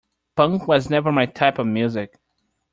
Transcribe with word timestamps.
Punk 0.35 0.67
was 0.67 0.89
never 0.89 1.11
my 1.11 1.27
type 1.27 1.59
of 1.59 1.67
music. 1.67 2.17